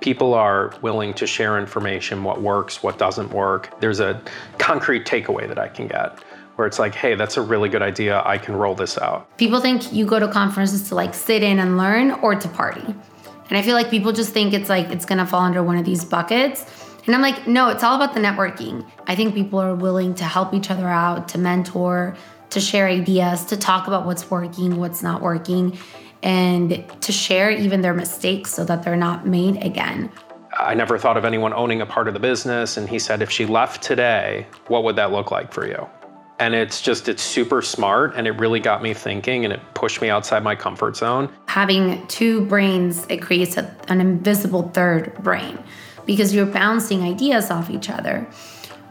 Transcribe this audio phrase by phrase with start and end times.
[0.00, 3.80] people are willing to share information, what works, what doesn't work.
[3.80, 4.20] There's a
[4.58, 6.18] concrete takeaway that I can get
[6.56, 8.22] where it's like, hey, that's a really good idea.
[8.24, 9.34] I can roll this out.
[9.38, 12.84] People think you go to conferences to like sit in and learn or to party.
[13.48, 15.84] And I feel like people just think it's like it's gonna fall under one of
[15.84, 16.66] these buckets.
[17.06, 18.86] And I'm like, no, it's all about the networking.
[19.06, 22.14] I think people are willing to help each other out, to mentor,
[22.50, 25.78] to share ideas, to talk about what's working, what's not working,
[26.22, 30.10] and to share even their mistakes so that they're not made again.
[30.58, 32.76] I never thought of anyone owning a part of the business.
[32.76, 35.88] And he said, if she left today, what would that look like for you?
[36.38, 38.14] And it's just, it's super smart.
[38.16, 41.30] And it really got me thinking and it pushed me outside my comfort zone.
[41.46, 45.58] Having two brains, it creates a, an invisible third brain
[46.06, 48.26] because you're bouncing ideas off each other.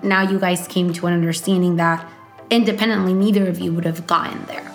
[0.01, 2.09] Now you guys came to an understanding that
[2.49, 4.68] independently, neither of you would have gotten there.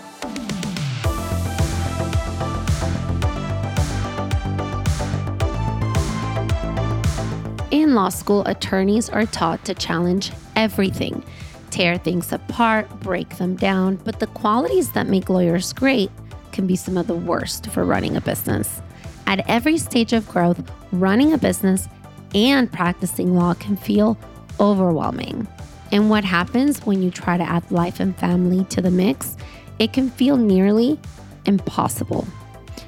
[7.84, 11.22] In law school, attorneys are taught to challenge everything,
[11.68, 16.10] tear things apart, break them down, but the qualities that make lawyers great
[16.50, 18.80] can be some of the worst for running a business.
[19.26, 21.86] At every stage of growth, running a business
[22.34, 24.16] and practicing law can feel
[24.58, 25.46] overwhelming.
[25.92, 29.36] And what happens when you try to add life and family to the mix?
[29.78, 30.98] It can feel nearly
[31.44, 32.26] impossible.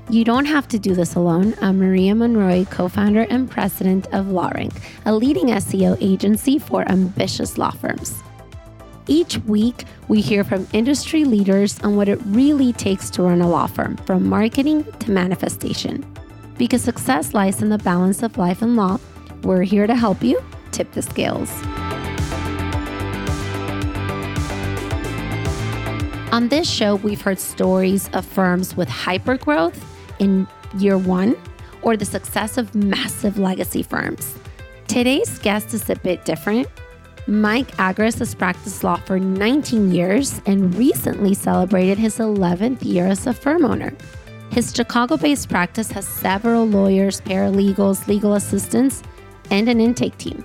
[0.09, 1.55] You don't have to do this alone.
[1.61, 4.73] I'm Maria Monroy, co founder and president of LawRank,
[5.05, 8.23] a leading SEO agency for ambitious law firms.
[9.09, 13.48] Each week, we hear from industry leaders on what it really takes to run a
[13.48, 16.05] law firm, from marketing to manifestation.
[16.59, 18.98] Because success lies in the balance of life and law,
[19.43, 21.50] we're here to help you tip the scales.
[26.32, 29.80] On this show, we've heard stories of firms with hypergrowth
[30.19, 30.46] in
[30.77, 31.36] year one
[31.82, 34.34] or the success of massive legacy firms.
[34.88, 36.66] Today's guest is a bit different.
[37.28, 43.26] Mike Agruss has practiced law for 19 years and recently celebrated his 11th year as
[43.26, 43.92] a firm owner.
[44.50, 49.03] His Chicago based practice has several lawyers, paralegals, legal assistants,
[49.50, 50.44] and an intake team.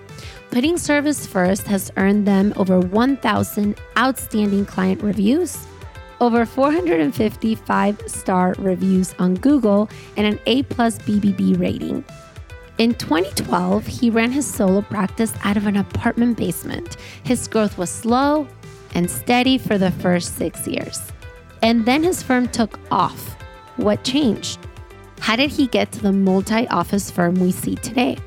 [0.52, 5.66] Putting service first has earned them over 1,000 outstanding client reviews,
[6.20, 12.04] over 455 star reviews on Google, and an A plus BBB rating.
[12.80, 16.98] In 2012, he ran his solo practice out of an apartment basement.
[17.24, 18.46] His growth was slow
[18.94, 21.00] and steady for the first six years.
[21.62, 23.38] And then his firm took off.
[23.78, 24.60] What changed?
[25.22, 28.18] How did he get to the multi office firm we see today?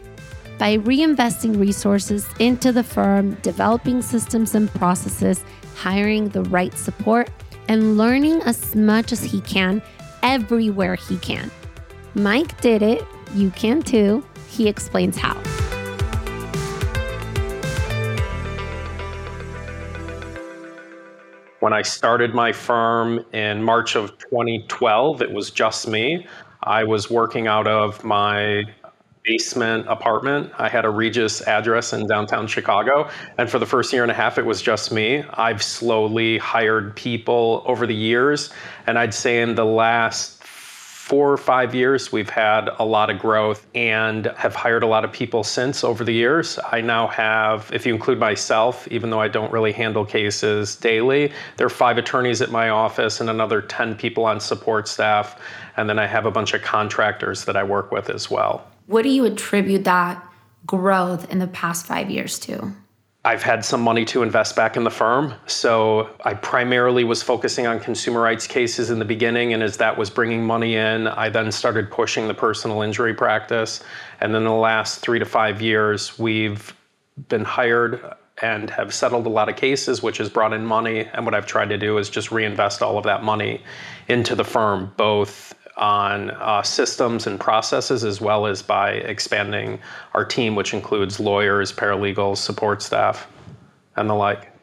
[0.58, 5.44] By reinvesting resources into the firm, developing systems and processes,
[5.74, 7.30] hiring the right support,
[7.68, 9.82] and learning as much as he can
[10.22, 11.50] everywhere he can.
[12.14, 13.04] Mike did it.
[13.34, 14.24] You can too.
[14.48, 15.34] He explains how.
[21.60, 26.26] When I started my firm in March of 2012, it was just me.
[26.62, 28.64] I was working out of my
[29.24, 30.52] basement apartment.
[30.58, 33.08] I had a Regis address in downtown Chicago.
[33.38, 35.24] And for the first year and a half, it was just me.
[35.32, 38.50] I've slowly hired people over the years.
[38.86, 43.18] And I'd say in the last four or five years, we've had a lot of
[43.18, 46.58] growth and have hired a lot of people since over the years.
[46.72, 51.30] I now have, if you include myself, even though I don't really handle cases daily,
[51.58, 55.38] there are five attorneys at my office and another 10 people on support staff.
[55.76, 58.66] And then I have a bunch of contractors that I work with as well.
[58.86, 60.22] What do you attribute that
[60.66, 62.72] growth in the past five years to?
[63.26, 65.34] I've had some money to invest back in the firm.
[65.46, 69.54] So I primarily was focusing on consumer rights cases in the beginning.
[69.54, 73.82] And as that was bringing money in, I then started pushing the personal injury practice.
[74.20, 76.74] And then the last three to five years, we've
[77.28, 81.08] been hired and have settled a lot of cases, which has brought in money.
[81.14, 83.62] And what I've tried to do is just reinvest all of that money
[84.08, 89.78] into the firm, both on uh, systems and processes as well as by expanding
[90.14, 93.26] our team, which includes lawyers, paralegals, support staff,
[93.96, 94.53] and the like.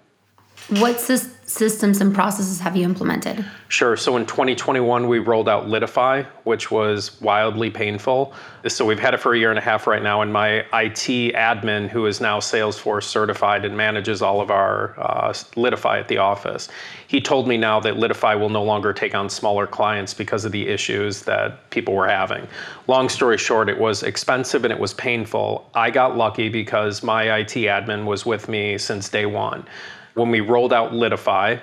[0.79, 3.43] What systems and processes have you implemented?
[3.67, 3.97] Sure.
[3.97, 8.33] So in 2021, we rolled out Litify, which was wildly painful.
[8.65, 11.35] So we've had it for a year and a half right now, and my IT
[11.35, 16.19] admin, who is now Salesforce certified and manages all of our uh, Litify at the
[16.19, 16.69] office,
[17.05, 20.53] he told me now that Litify will no longer take on smaller clients because of
[20.53, 22.47] the issues that people were having.
[22.87, 25.69] Long story short, it was expensive and it was painful.
[25.73, 29.65] I got lucky because my IT admin was with me since day one
[30.13, 31.61] when we rolled out Litify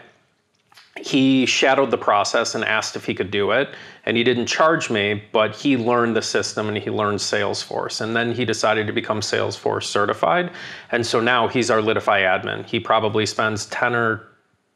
[1.00, 3.74] he shadowed the process and asked if he could do it.
[4.04, 8.00] And he didn't charge me but he learned the system and he learned salesforce.
[8.00, 10.50] And then he decided to become salesforce certified.
[10.90, 12.66] And so now he's our litify admin.
[12.66, 14.26] He probably spends 10 or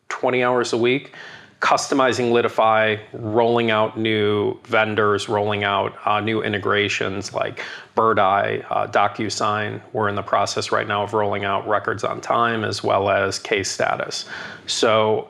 [0.09, 1.15] 20 hours a week
[1.63, 7.63] customizing litify rolling out new vendors rolling out uh, new integrations like
[7.95, 12.65] birdeye uh, docusign we're in the process right now of rolling out records on time
[12.65, 14.29] as well as case status
[14.67, 15.29] so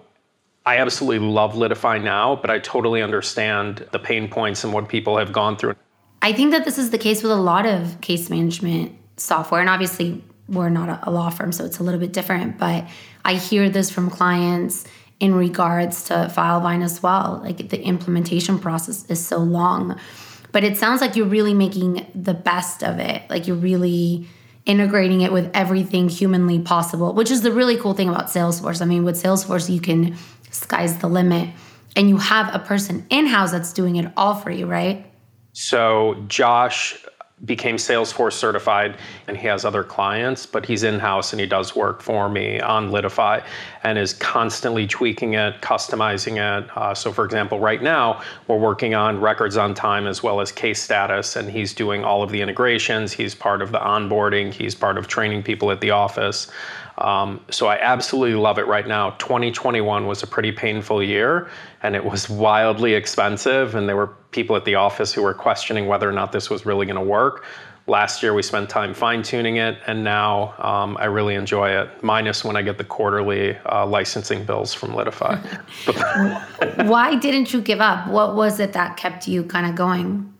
[0.64, 5.18] I absolutely love Litify now, but I totally understand the pain points and what people
[5.18, 5.74] have gone through.
[6.22, 9.60] I think that this is the case with a lot of case management software.
[9.60, 12.58] And obviously, we're not a law firm, so it's a little bit different.
[12.58, 12.86] But
[13.24, 14.84] I hear this from clients
[15.22, 17.40] in regards to FileVine as well.
[17.44, 19.96] Like the implementation process is so long.
[20.50, 23.22] But it sounds like you're really making the best of it.
[23.30, 24.26] Like you're really
[24.66, 28.82] integrating it with everything humanly possible, which is the really cool thing about Salesforce.
[28.82, 30.16] I mean, with Salesforce, you can
[30.50, 31.50] sky's the limit.
[31.94, 35.06] And you have a person in house that's doing it all for you, right?
[35.52, 36.98] So Josh
[37.44, 38.96] became Salesforce certified
[39.26, 42.60] and he has other clients, but he's in house and he does work for me
[42.60, 43.44] on Litify
[43.82, 46.70] and is constantly tweaking it, customizing it.
[46.76, 50.52] Uh, so, for example, right now we're working on records on time as well as
[50.52, 53.12] case status, and he's doing all of the integrations.
[53.12, 56.48] He's part of the onboarding, he's part of training people at the office.
[56.98, 59.10] Um, so I absolutely love it right now.
[59.10, 61.48] 2021 was a pretty painful year
[61.82, 63.74] and it was wildly expensive.
[63.74, 66.66] And there were people at the office who were questioning whether or not this was
[66.66, 67.44] really going to work.
[67.88, 71.90] Last year we spent time fine tuning it, and now um, I really enjoy it,
[72.00, 75.42] minus when I get the quarterly uh, licensing bills from Litify.
[76.86, 78.06] Why didn't you give up?
[78.06, 80.31] What was it that kept you kind of going?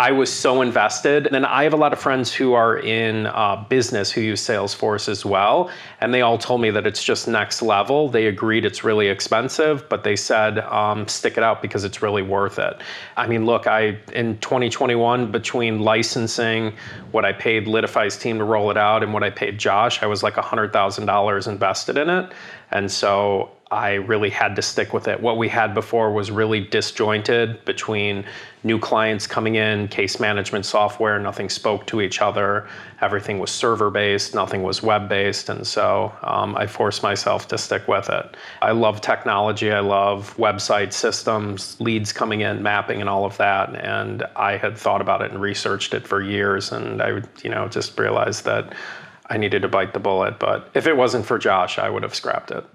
[0.00, 1.26] I was so invested.
[1.26, 4.40] And then I have a lot of friends who are in uh, business who use
[4.40, 5.68] Salesforce as well.
[6.00, 8.08] And they all told me that it's just next level.
[8.08, 12.22] They agreed it's really expensive, but they said um, stick it out because it's really
[12.22, 12.80] worth it.
[13.18, 16.72] I mean, look, I in 2021, between licensing,
[17.10, 20.06] what I paid Litify's team to roll it out, and what I paid Josh, I
[20.06, 22.32] was like $100,000 invested in it.
[22.72, 25.20] And so I really had to stick with it.
[25.20, 28.24] What we had before was really disjointed between
[28.64, 32.68] new clients coming in, case management software, nothing spoke to each other.
[33.00, 35.50] Everything was server based, nothing was web based.
[35.50, 38.36] And so um, I forced myself to stick with it.
[38.60, 43.76] I love technology, I love website systems, leads coming in, mapping, and all of that.
[43.76, 46.72] And I had thought about it and researched it for years.
[46.72, 48.74] And I, you know, just realized that
[49.30, 50.38] I needed to bite the bullet.
[50.38, 52.66] But if it wasn't for Josh, I would have scrapped it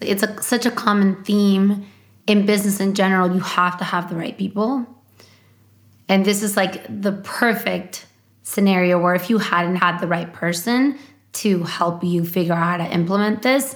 [0.00, 1.86] it's a, such a common theme
[2.26, 3.34] in business in general.
[3.34, 4.86] You have to have the right people.
[6.08, 8.06] And this is like the perfect
[8.42, 10.98] scenario where if you hadn't had the right person
[11.34, 13.74] to help you figure out how to implement this,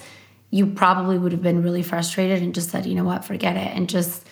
[0.51, 3.77] you probably would have been really frustrated and just said, you know what, forget it,
[3.77, 4.27] and just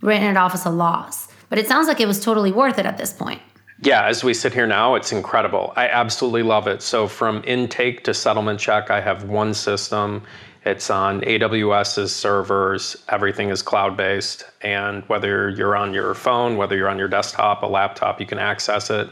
[0.00, 1.28] written it off as a loss.
[1.48, 3.42] But it sounds like it was totally worth it at this point.
[3.84, 5.72] Yeah, as we sit here now, it's incredible.
[5.74, 6.82] I absolutely love it.
[6.82, 10.22] So, from intake to settlement check, I have one system.
[10.64, 12.96] It's on AWS's servers.
[13.08, 14.44] Everything is cloud based.
[14.60, 18.38] And whether you're on your phone, whether you're on your desktop, a laptop, you can
[18.38, 19.10] access it.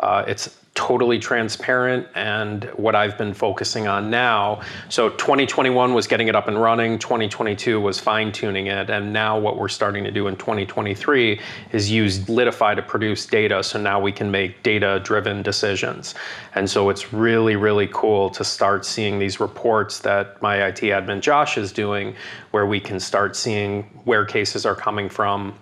[0.00, 4.62] Uh, it's totally transparent and what I've been focusing on now.
[4.88, 9.38] So 2021 was getting it up and running, 2022 was fine tuning it, and now
[9.38, 11.38] what we're starting to do in 2023
[11.72, 16.14] is use Litify to produce data so now we can make data driven decisions.
[16.54, 21.20] And so it's really, really cool to start seeing these reports that my IT admin
[21.20, 22.14] Josh is doing
[22.52, 25.54] where we can start seeing where cases are coming from,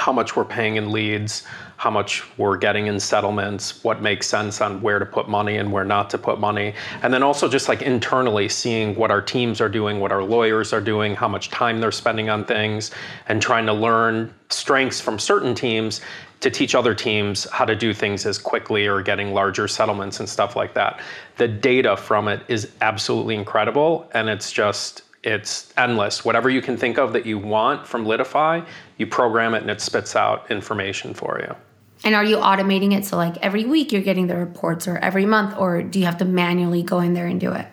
[0.00, 1.44] how much we're paying in leads,
[1.76, 5.70] how much we're getting in settlements, what makes sense on where to put money and
[5.70, 6.72] where not to put money.
[7.02, 10.72] And then also just like internally seeing what our teams are doing, what our lawyers
[10.72, 12.92] are doing, how much time they're spending on things,
[13.28, 16.00] and trying to learn strengths from certain teams
[16.40, 20.26] to teach other teams how to do things as quickly or getting larger settlements and
[20.26, 20.98] stuff like that.
[21.36, 26.24] The data from it is absolutely incredible and it's just it's endless.
[26.24, 29.80] Whatever you can think of that you want from Litify, you program it and it
[29.80, 31.54] spits out information for you.
[32.02, 35.26] And are you automating it so like every week you're getting the reports or every
[35.26, 37.66] month or do you have to manually go in there and do it?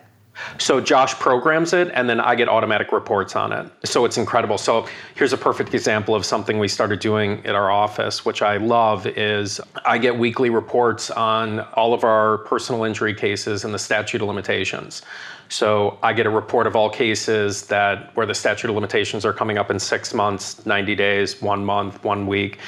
[0.60, 3.72] So Josh programs it and then I get automatic reports on it.
[3.86, 4.58] So it's incredible.
[4.58, 8.58] So here's a perfect example of something we started doing at our office, which I
[8.58, 13.80] love is I get weekly reports on all of our personal injury cases and the
[13.80, 15.02] statute of limitations.
[15.50, 19.34] So I get a report of all cases that where the statute of limitations are
[19.34, 22.60] coming up in six months, 90 days, one month, one week.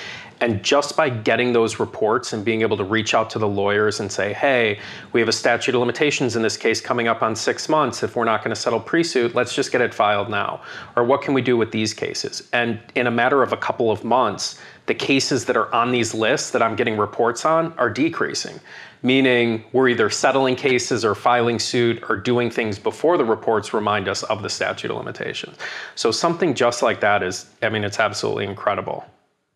[0.42, 4.00] And just by getting those reports and being able to reach out to the lawyers
[4.00, 4.80] and say, hey,
[5.12, 8.04] we have a statute of limitations in this case coming up on six months.
[8.04, 10.62] If we're not going to settle pre suit, let's just get it filed now.
[10.96, 12.48] Or what can we do with these cases?
[12.54, 16.14] And in a matter of a couple of months, the cases that are on these
[16.14, 18.60] lists that I'm getting reports on are decreasing
[19.02, 24.08] meaning we're either settling cases or filing suit or doing things before the reports remind
[24.08, 25.58] us of the statute of limitations.
[25.96, 29.06] So something just like that is, I mean, it's absolutely incredible.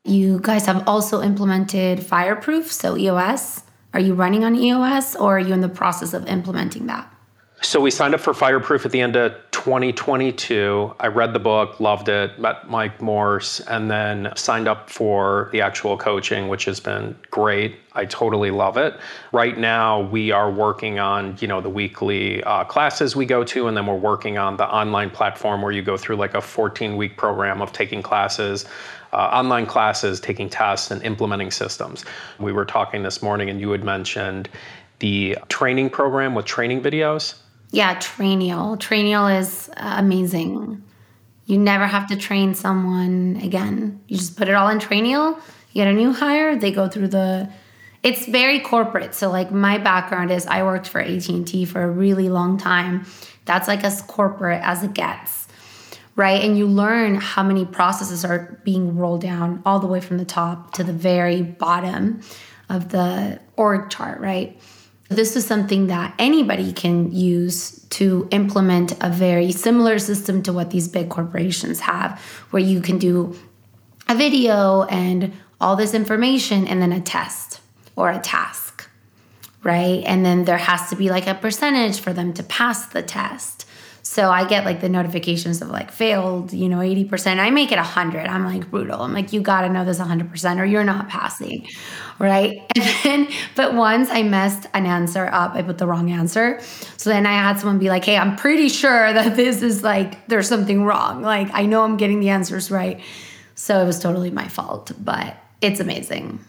[0.05, 3.63] You guys have also implemented Fireproof, so EOS.
[3.93, 7.09] Are you running on EOS or are you in the process of implementing that?
[7.61, 10.93] So we signed up for Fireproof at the end of 2022.
[10.99, 15.61] I read the book, loved it, met Mike Morse, and then signed up for the
[15.61, 17.77] actual coaching, which has been great.
[17.93, 18.99] I totally love it.
[19.31, 23.69] Right now, we are working on you know the weekly uh, classes we go to,
[23.69, 26.97] and then we're working on the online platform where you go through like a 14
[26.97, 28.65] week program of taking classes.
[29.13, 32.03] Uh, online classes, taking tests, and implementing systems.
[32.39, 34.49] We were talking this morning, and you had mentioned
[34.99, 37.35] the training program with training videos.
[37.71, 38.77] Yeah, Trainual.
[38.79, 40.83] Trainual is uh, amazing.
[41.45, 44.01] You never have to train someone again.
[44.07, 45.35] You just put it all in Trainual.
[45.71, 46.55] You get a new hire.
[46.55, 47.49] They go through the.
[48.03, 49.15] It's very corporate.
[49.15, 52.57] So like my background is I worked for AT and T for a really long
[52.57, 53.05] time.
[53.45, 55.42] That's like as corporate as it gets,
[56.15, 56.43] right?
[56.43, 60.25] And you learn how many processes are being rolled down all the way from the
[60.25, 62.21] top to the very bottom
[62.69, 64.59] of the org chart, right?
[65.09, 70.71] This is something that anybody can use to implement a very similar system to what
[70.71, 72.19] these big corporations have,
[72.51, 73.35] where you can do
[74.07, 77.61] a video and all this information and then a test
[77.95, 78.89] or a task,
[79.61, 80.03] right?
[80.05, 83.67] And then there has to be like a percentage for them to pass the test.
[84.13, 87.39] So I get like the notifications of like failed, you know, 80%.
[87.39, 88.27] I make it 100.
[88.27, 89.01] I'm like brutal.
[89.01, 91.67] I'm like, you got to know this 100% or you're not passing.
[92.19, 92.61] Right.
[92.75, 96.59] And then, but once I messed an answer up, I put the wrong answer.
[96.97, 100.27] So then I had someone be like, hey, I'm pretty sure that this is like,
[100.27, 101.23] there's something wrong.
[101.23, 103.01] Like, I know I'm getting the answers right.
[103.55, 106.39] So it was totally my fault, but it's amazing.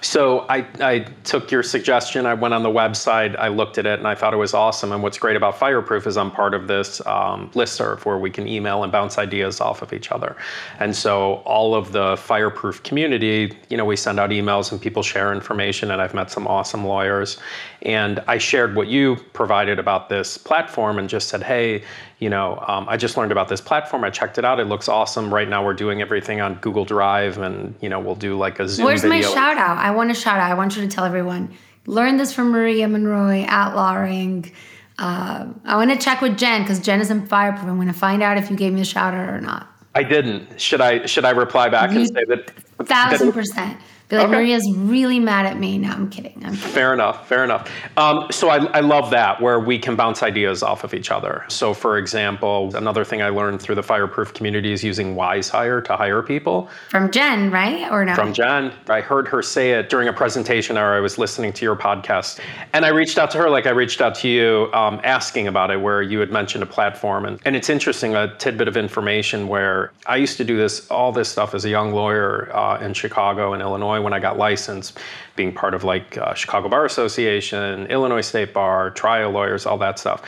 [0.00, 2.26] So I, I took your suggestion.
[2.26, 4.92] I went on the website, I looked at it, and I thought it was awesome.
[4.92, 8.46] And what's great about Fireproof is I'm part of this um, listserv where we can
[8.48, 10.36] email and bounce ideas off of each other.
[10.78, 15.02] And so all of the Fireproof community, you know, we send out emails and people
[15.02, 15.90] share information.
[15.90, 17.38] And I've met some awesome lawyers.
[17.82, 21.84] And I shared what you provided about this platform and just said, hey,
[22.18, 24.02] you know, um, I just learned about this platform.
[24.02, 24.58] I checked it out.
[24.58, 25.32] It looks awesome.
[25.32, 28.68] Right now, we're doing everything on Google Drive, and you know, we'll do like a
[28.68, 28.86] Zoom.
[28.86, 29.28] Where's video.
[29.28, 29.78] my shout out?
[29.78, 30.50] I want to shout out.
[30.50, 31.54] I want you to tell everyone.
[31.86, 34.52] Learn this from Maria Monroy at LawRank.
[34.98, 37.68] Uh, I want to check with Jen because Jen is in fireproof.
[37.68, 39.68] I'm going to find out if you gave me a shout out or not.
[39.94, 40.60] I didn't.
[40.60, 41.06] Should I?
[41.06, 42.50] Should I reply back you, and say that?
[42.84, 43.78] Thousand percent.
[44.08, 44.36] Be like, okay.
[44.36, 45.76] Maria's really mad at me.
[45.76, 46.32] No, I'm kidding.
[46.36, 46.72] I'm kidding.
[46.72, 47.28] Fair enough.
[47.28, 47.70] Fair enough.
[47.98, 51.44] Um, so I, I love that where we can bounce ideas off of each other.
[51.48, 55.94] So, for example, another thing I learned through the Fireproof community is using WizeHire to
[55.94, 56.70] hire people.
[56.88, 57.90] From Jen, right?
[57.92, 58.14] Or no?
[58.14, 58.72] From Jen.
[58.88, 62.40] I heard her say it during a presentation or I was listening to your podcast.
[62.72, 65.70] And I reached out to her like I reached out to you um, asking about
[65.70, 67.26] it, where you had mentioned a platform.
[67.26, 71.12] And, and it's interesting, a tidbit of information where I used to do this, all
[71.12, 74.38] this stuff as a young lawyer uh, in Chicago and Illinois Illinois when I got
[74.38, 74.98] licensed,
[75.36, 79.98] being part of like uh, Chicago Bar Association, Illinois State Bar, trial lawyers, all that
[79.98, 80.22] stuff.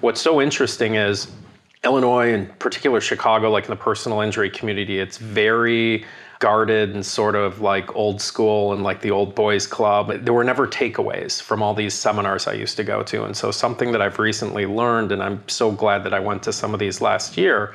[0.00, 1.28] What's so interesting is
[1.84, 6.04] Illinois, in particular Chicago, like in the personal injury community, it's very
[6.38, 10.12] guarded and sort of like old school and like the old boys club.
[10.22, 13.24] There were never takeaways from all these seminars I used to go to.
[13.24, 16.52] And so something that I've recently learned, and I'm so glad that I went to
[16.52, 17.72] some of these last year,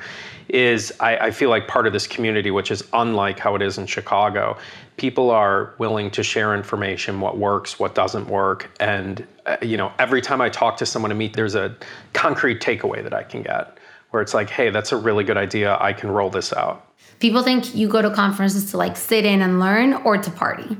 [0.48, 3.78] is I, I feel like part of this community, which is unlike how it is
[3.78, 4.56] in Chicago.
[4.96, 9.92] People are willing to share information, what works, what doesn't work, and uh, you know,
[9.98, 11.74] every time I talk to someone to meet, there's a
[12.12, 13.78] concrete takeaway that I can get,
[14.10, 15.76] where it's like, hey, that's a really good idea.
[15.80, 16.86] I can roll this out.
[17.18, 20.76] People think you go to conferences to like sit in and learn or to party.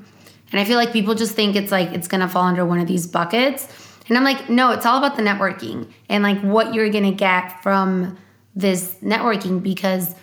[0.53, 2.87] And I feel like people just think it's like it's gonna fall under one of
[2.87, 3.69] these buckets.
[4.09, 7.63] And I'm like, no, it's all about the networking and like what you're gonna get
[7.63, 8.19] from
[8.55, 10.15] this networking because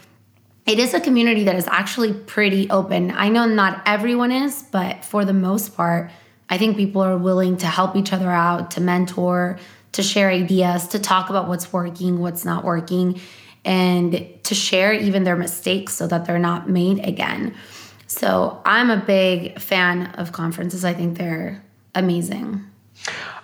[0.69, 3.09] it is a community that is actually pretty open.
[3.09, 6.11] I know not everyone is, but for the most part,
[6.47, 9.57] I think people are willing to help each other out, to mentor,
[9.93, 13.19] to share ideas, to talk about what's working, what's not working,
[13.65, 17.55] and to share even their mistakes so that they're not made again.
[18.05, 20.85] So I'm a big fan of conferences.
[20.85, 21.63] I think they're
[21.95, 22.63] amazing.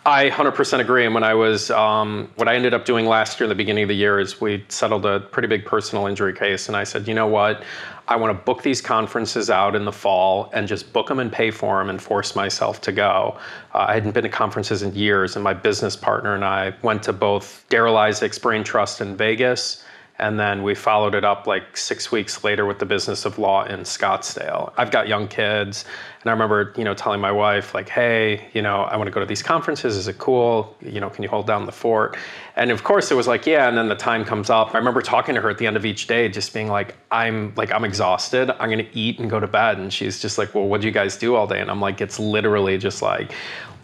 [0.07, 1.03] I 100% agree.
[1.05, 3.87] And when I was, um, what I ended up doing last year, the beginning of
[3.89, 6.67] the year, is we settled a pretty big personal injury case.
[6.67, 7.63] And I said, you know what?
[8.07, 11.31] I want to book these conferences out in the fall and just book them and
[11.31, 13.39] pay for them and force myself to go.
[13.73, 17.01] Uh, I hadn't been to conferences in years, and my business partner and I went
[17.03, 19.83] to both Darryl Isaacs' Brain Trust in Vegas
[20.17, 23.65] and then we followed it up like six weeks later with the business of law
[23.65, 24.71] in Scottsdale.
[24.77, 25.83] I've got young kids,
[26.25, 29.11] and I remember, you know, telling my wife, like, hey, you know, I want to
[29.11, 29.95] go to these conferences.
[29.95, 30.75] Is it cool?
[30.81, 32.17] You know, can you hold down the fort?
[32.55, 34.73] And of course it was like, yeah, and then the time comes up.
[34.73, 37.53] I remember talking to her at the end of each day, just being like, I'm
[37.55, 38.49] like, I'm exhausted.
[38.59, 39.77] I'm gonna eat and go to bed.
[39.77, 41.61] And she's just like, Well, what do you guys do all day?
[41.61, 43.31] And I'm like, it's literally just like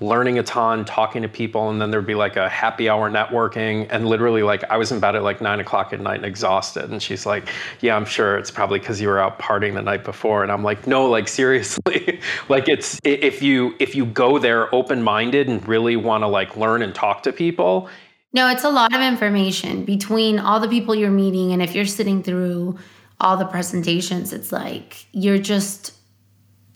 [0.01, 3.87] learning a ton, talking to people, and then there'd be like a happy hour networking.
[3.91, 6.89] And literally, like, I was in bed at like nine o'clock at night and exhausted.
[6.89, 7.47] And she's like,
[7.79, 10.43] Yeah, I'm sure it's probably because you were out partying the night before.
[10.43, 12.19] And I'm like, No, like, seriously.
[12.49, 16.57] Like, it's if you if you go there open minded and really want to like
[16.57, 17.89] learn and talk to people.
[18.33, 21.51] No, it's a lot of information between all the people you're meeting.
[21.51, 22.77] And if you're sitting through
[23.19, 25.93] all the presentations, it's like you're just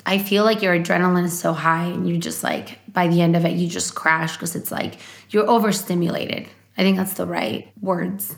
[0.05, 3.35] I feel like your adrenaline is so high and you just like by the end
[3.35, 6.47] of it you just crash because it's like you're overstimulated.
[6.77, 8.35] I think that's the right words.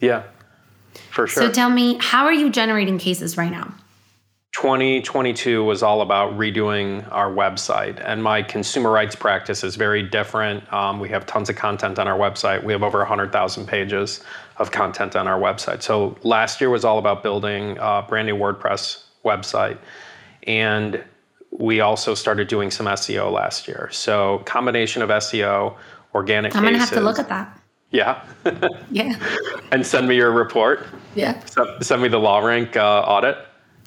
[0.00, 0.24] Yeah.
[1.10, 1.44] For sure.
[1.44, 3.74] So tell me, how are you generating cases right now?
[4.60, 10.72] 2022 was all about redoing our website, and my consumer rights practice is very different.
[10.72, 12.64] Um, we have tons of content on our website.
[12.64, 14.20] We have over 100,000 pages
[14.56, 15.82] of content on our website.
[15.82, 19.78] So last year was all about building a brand new WordPress website.
[20.42, 21.04] And
[21.52, 23.88] we also started doing some SEO last year.
[23.92, 25.76] So combination of SEO,
[26.16, 26.56] organic.
[26.56, 27.56] I'm gonna have to look at that.
[27.92, 28.24] Yeah.
[28.90, 29.14] yeah.
[29.70, 30.84] And send me your report.
[31.14, 31.40] Yeah.
[31.44, 33.38] So, send me the LawRank uh, audit.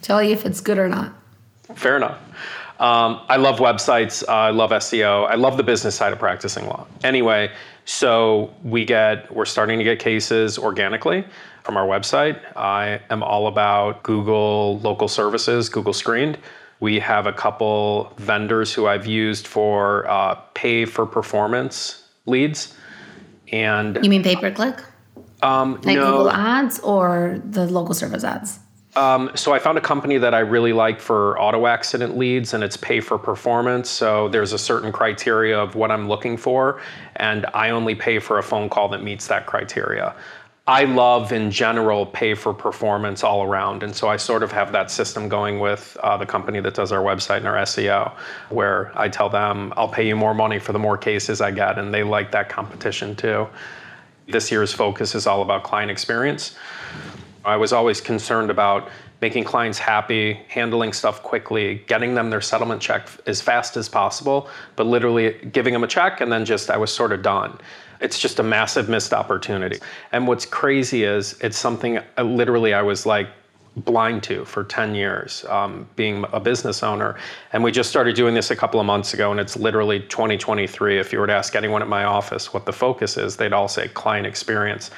[0.02, 1.14] Tell you if it's good or not.
[1.76, 2.20] Fair enough.
[2.80, 4.24] Um, I love websites.
[4.28, 5.28] Uh, I love SEO.
[5.28, 6.88] I love the business side of practicing law.
[7.04, 7.52] Anyway,
[7.86, 11.24] so we get we're starting to get cases organically
[11.64, 12.40] from our website.
[12.58, 16.40] I am all about Google local services, Google Screened.
[16.80, 22.76] We have a couple vendors who I've used for uh, pay for performance leads.
[23.52, 24.84] And you mean pay per click?
[25.44, 26.06] Um, like no.
[26.06, 28.60] Google Ads or the local service ads?
[28.96, 32.64] Um, so I found a company that I really like for auto accident leads, and
[32.64, 33.90] it's pay for performance.
[33.90, 36.82] So there's a certain criteria of what I'm looking for,
[37.16, 40.14] and I only pay for a phone call that meets that criteria.
[40.68, 43.82] I love in general pay for performance all around.
[43.82, 46.92] And so I sort of have that system going with uh, the company that does
[46.92, 48.12] our website and our SEO,
[48.50, 51.80] where I tell them I'll pay you more money for the more cases I get.
[51.80, 53.48] And they like that competition too.
[54.28, 56.56] This year's focus is all about client experience.
[57.44, 58.90] I was always concerned about
[59.22, 64.50] making clients happy, handling stuff quickly, getting them their settlement check as fast as possible,
[64.76, 67.58] but literally giving them a check and then just I was sort of done.
[68.00, 69.80] It's just a massive missed opportunity.
[70.12, 73.28] And what's crazy is it's something I, uh, literally I was like
[73.78, 77.18] blind to for 10 years um, being a business owner.
[77.54, 81.00] And we just started doing this a couple of months ago, and it's literally 2023.
[81.00, 83.68] If you were to ask anyone at my office what the focus is, they'd all
[83.68, 84.92] say client experience.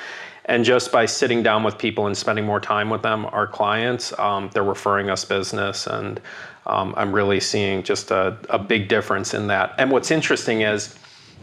[0.46, 4.18] And just by sitting down with people and spending more time with them, our clients,
[4.20, 5.88] um, they're referring us business.
[5.88, 6.20] And
[6.66, 9.74] um, I'm really seeing just a, a big difference in that.
[9.78, 10.96] And what's interesting is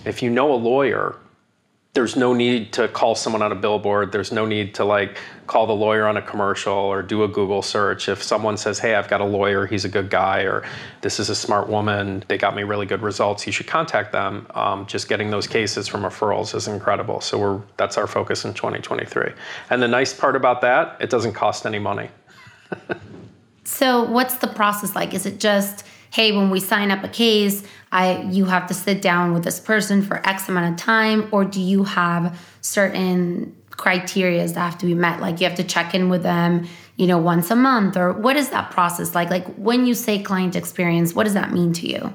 [0.04, 1.16] if you know a lawyer,
[1.92, 4.12] there's no need to call someone on a billboard.
[4.12, 7.62] There's no need to like call the lawyer on a commercial or do a Google
[7.62, 8.08] search.
[8.08, 9.66] If someone says, "Hey, I've got a lawyer.
[9.66, 10.62] He's a good guy," or
[11.00, 12.22] "This is a smart woman.
[12.28, 14.46] They got me really good results," you should contact them.
[14.54, 17.20] Um, just getting those cases from referrals is incredible.
[17.20, 19.32] So we're that's our focus in 2023.
[19.70, 22.08] And the nice part about that, it doesn't cost any money.
[23.64, 25.12] so what's the process like?
[25.12, 29.02] Is it just hey, when we sign up a case, I you have to sit
[29.02, 34.46] down with this person for X amount of time, or do you have certain criteria
[34.46, 35.20] that have to be met?
[35.20, 38.36] Like you have to check in with them, you know, once a month, or what
[38.36, 39.30] is that process like?
[39.30, 42.12] Like when you say client experience, what does that mean to you?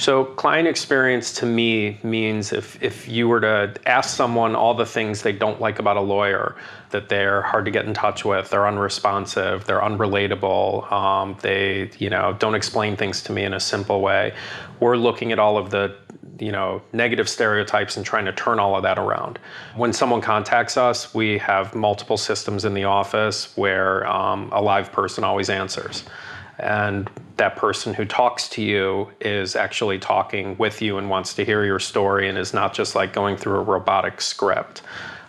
[0.00, 4.86] So, client experience to me means if, if you were to ask someone all the
[4.86, 6.56] things they don't like about a lawyer,
[6.88, 12.08] that they're hard to get in touch with, they're unresponsive, they're unrelatable, um, they you
[12.08, 14.32] know don't explain things to me in a simple way.
[14.80, 15.94] We're looking at all of the
[16.38, 19.38] you know negative stereotypes and trying to turn all of that around.
[19.76, 24.92] When someone contacts us, we have multiple systems in the office where um, a live
[24.92, 26.04] person always answers
[26.60, 31.44] and that person who talks to you is actually talking with you and wants to
[31.44, 34.82] hear your story and is not just like going through a robotic script.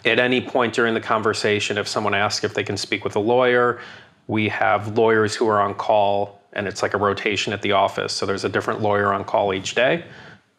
[0.03, 3.19] At any point during the conversation, if someone asks if they can speak with a
[3.19, 3.79] lawyer,
[4.27, 8.11] we have lawyers who are on call and it's like a rotation at the office.
[8.11, 10.03] So there's a different lawyer on call each day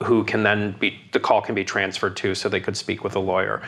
[0.02, 3.14] who can then be the call can be transferred to so they could speak with
[3.14, 3.62] a lawyer.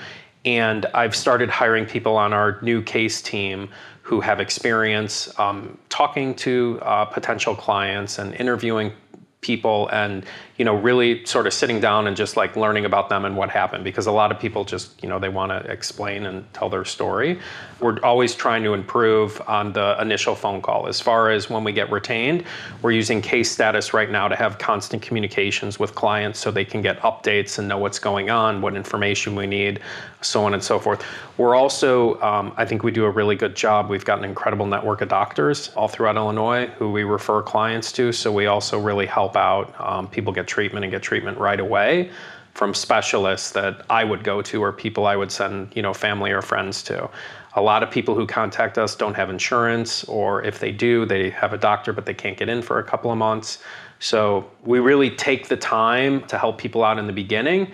[0.45, 3.69] And I've started hiring people on our new case team
[4.05, 8.93] who have experience um, talking to uh, potential clients and interviewing
[9.41, 10.25] people and
[10.57, 13.51] you know really sort of sitting down and just like learning about them and what
[13.51, 13.83] happened.
[13.83, 16.85] Because a lot of people just you know they want to explain and tell their
[16.85, 17.39] story.
[17.81, 20.87] We're always trying to improve on the initial phone call.
[20.87, 22.45] As far as when we get retained
[22.83, 26.83] we're using case status right now to have constant communications with clients so they can
[26.83, 29.81] get updates and know what's going on what information we need
[30.25, 31.05] so on and so forth
[31.37, 34.67] we're also um, i think we do a really good job we've got an incredible
[34.67, 39.07] network of doctors all throughout illinois who we refer clients to so we also really
[39.07, 42.11] help out um, people get treatment and get treatment right away
[42.55, 46.31] from specialists that I would go to or people I would send, you know, family
[46.31, 47.11] or friends to.
[47.57, 51.31] A lot of people who contact us don't have insurance, or if they do, they
[51.31, 53.59] have a doctor but they can't get in for a couple of months.
[53.99, 57.73] So we really take the time to help people out in the beginning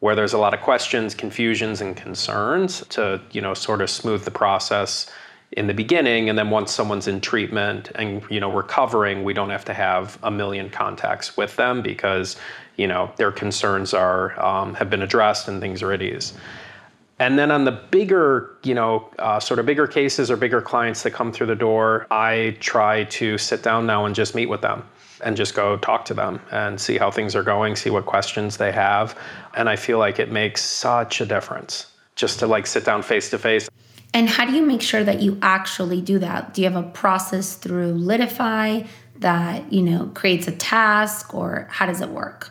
[0.00, 4.24] where there's a lot of questions, confusions, and concerns to, you know, sort of smooth
[4.24, 5.10] the process
[5.52, 6.28] in the beginning.
[6.28, 10.18] And then once someone's in treatment and you know recovering we don't have to have
[10.22, 12.36] a million contacts with them because
[12.76, 16.34] you know their concerns are um, have been addressed and things are at ease.
[17.18, 21.02] And then on the bigger you know uh, sort of bigger cases or bigger clients
[21.04, 24.60] that come through the door i try to sit down now and just meet with
[24.60, 24.82] them
[25.24, 28.56] and just go talk to them and see how things are going see what questions
[28.56, 29.18] they have
[29.54, 33.30] and i feel like it makes such a difference just to like sit down face
[33.30, 33.68] to face
[34.16, 36.54] and how do you make sure that you actually do that?
[36.54, 38.86] Do you have a process through Litify
[39.18, 42.50] that, you know, creates a task or how does it work?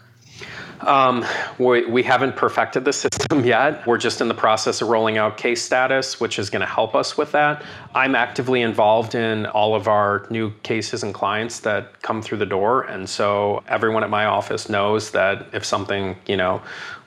[0.85, 1.25] Um,
[1.57, 3.85] we, we haven't perfected the system yet.
[3.87, 6.93] We're just in the process of rolling out case status, which is going to help
[6.93, 7.63] us with that.
[7.95, 12.45] I'm actively involved in all of our new cases and clients that come through the
[12.45, 12.83] door.
[12.83, 16.61] And so everyone at my office knows that if something, you know,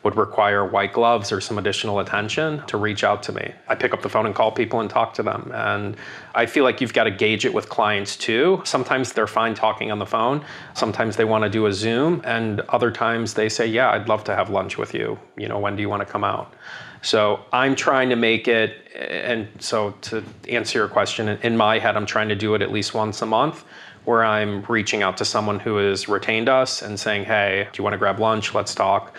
[0.04, 3.52] would require white gloves or some additional attention to reach out to me.
[3.66, 5.50] I pick up the phone and call people and talk to them.
[5.52, 5.96] And
[6.34, 8.62] I feel like you've got to gauge it with clients too.
[8.64, 12.60] Sometimes they're fine talking on the phone, sometimes they want to do a Zoom, and
[12.60, 15.18] other times they say, Yeah, I'd love to have lunch with you.
[15.36, 16.54] You know, when do you want to come out?
[17.02, 21.96] So I'm trying to make it, and so to answer your question, in my head,
[21.96, 23.64] I'm trying to do it at least once a month
[24.04, 27.84] where I'm reaching out to someone who has retained us and saying, Hey, do you
[27.84, 28.54] want to grab lunch?
[28.54, 29.14] Let's talk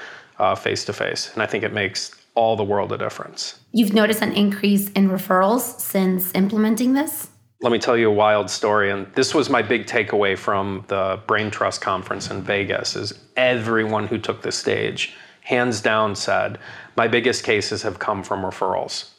[0.58, 1.32] face to face.
[1.34, 3.60] And I think it makes all the world a difference.
[3.74, 7.30] You've noticed an increase in referrals since implementing this?
[7.62, 8.90] Let me tell you a wild story.
[8.92, 14.08] And this was my big takeaway from the Brain Trust conference in Vegas is everyone
[14.08, 16.58] who took the stage, hands down, said,
[16.96, 19.10] my biggest cases have come from referrals.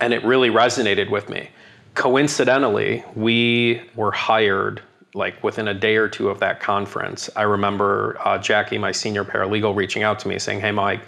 [0.00, 1.50] And it really resonated with me.
[1.94, 4.82] Coincidentally, we were hired
[5.14, 9.24] like within a day or two of that conference, I remember uh, Jackie, my senior
[9.24, 11.00] paralegal, reaching out to me saying, Hey, Mike,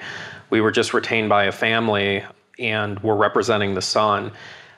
[0.50, 2.24] we were just retained by a family
[2.58, 4.30] and we're representing the son.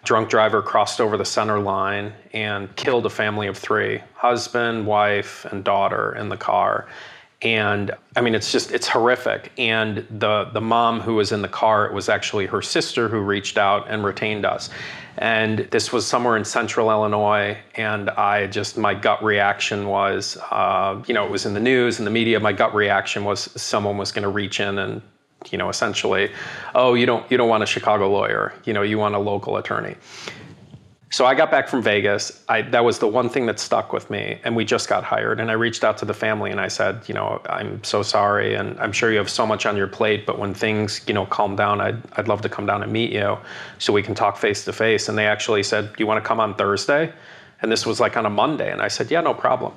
[0.04, 5.44] Drunk driver crossed over the center line and killed a family of three husband, wife,
[5.44, 6.86] and daughter in the car.
[7.40, 9.52] And I mean, it's just, it's horrific.
[9.58, 13.20] And the, the mom who was in the car, it was actually her sister who
[13.20, 14.70] reached out and retained us.
[15.18, 17.56] And this was somewhere in central Illinois.
[17.76, 21.98] And I just, my gut reaction was, uh, you know, it was in the news
[21.98, 22.40] and the media.
[22.40, 25.00] My gut reaction was someone was going to reach in and,
[25.50, 26.32] you know, essentially,
[26.74, 28.52] oh, you don't, you don't want a Chicago lawyer.
[28.64, 29.94] You know, you want a local attorney.
[31.10, 32.44] So I got back from Vegas.
[32.50, 34.38] I, that was the one thing that stuck with me.
[34.44, 35.40] And we just got hired.
[35.40, 38.54] And I reached out to the family and I said, you know, I'm so sorry.
[38.54, 40.26] And I'm sure you have so much on your plate.
[40.26, 43.10] But when things, you know, calm down, I'd, I'd love to come down and meet
[43.10, 43.38] you
[43.78, 45.08] so we can talk face to face.
[45.08, 47.10] And they actually said, do you want to come on Thursday?
[47.62, 48.70] And this was like on a Monday.
[48.70, 49.72] And I said, yeah, no problem.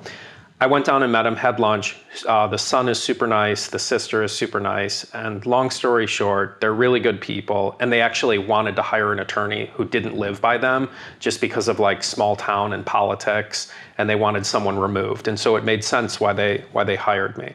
[0.60, 1.96] I went down and met him, had lunch.
[2.26, 5.12] Uh, the son is super nice, the sister is super nice.
[5.12, 7.76] And long story short, they're really good people.
[7.80, 10.88] And they actually wanted to hire an attorney who didn't live by them
[11.18, 13.72] just because of like small town and politics.
[13.98, 15.26] And they wanted someone removed.
[15.26, 17.54] And so it made sense why they, why they hired me.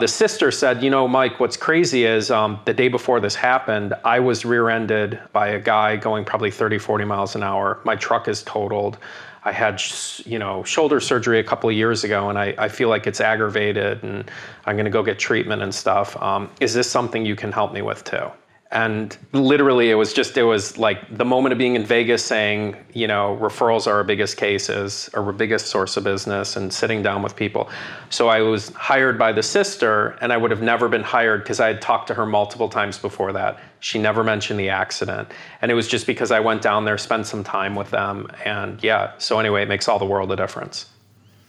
[0.00, 3.92] The sister said, You know, Mike, what's crazy is um, the day before this happened,
[4.02, 7.80] I was rear ended by a guy going probably 30, 40 miles an hour.
[7.84, 8.96] My truck is totaled.
[9.44, 9.82] I had,
[10.26, 13.20] you know, shoulder surgery a couple of years ago, and I, I feel like it's
[13.20, 14.30] aggravated, and
[14.66, 16.20] I'm going to go get treatment and stuff.
[16.20, 18.30] Um, is this something you can help me with too?
[18.72, 22.76] And literally, it was just, it was like the moment of being in Vegas saying,
[22.92, 27.20] you know, referrals are our biggest cases, our biggest source of business, and sitting down
[27.20, 27.68] with people.
[28.10, 31.58] So I was hired by the sister, and I would have never been hired because
[31.58, 33.58] I had talked to her multiple times before that.
[33.80, 35.32] She never mentioned the accident.
[35.62, 38.28] And it was just because I went down there, spent some time with them.
[38.44, 40.86] And yeah, so anyway, it makes all the world a difference.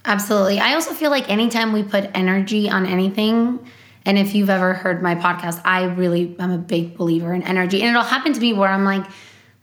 [0.05, 0.59] Absolutely.
[0.59, 3.59] I also feel like anytime we put energy on anything,
[4.05, 7.81] And if you've ever heard my podcast, I really am a big believer in energy.
[7.81, 9.05] And it'll happen to me where I'm like,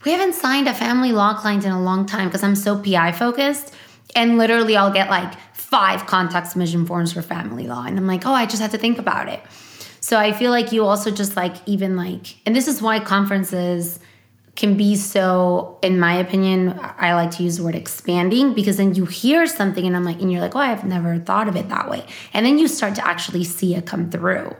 [0.05, 3.13] we haven't signed a family law client in a long time because I'm so PI
[3.13, 3.75] focused.
[4.15, 7.85] And literally, I'll get like five contact submission forms for family law.
[7.85, 9.41] And I'm like, oh, I just have to think about it.
[10.01, 13.99] So I feel like you also just like, even like, and this is why conferences
[14.59, 18.93] can be so, in my opinion, I like to use the word expanding because then
[18.93, 21.69] you hear something and I'm like, and you're like, oh, I've never thought of it
[21.69, 22.05] that way.
[22.33, 24.57] And then you start to actually see it come through.